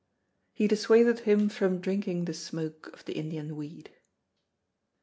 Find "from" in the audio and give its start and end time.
1.47-1.79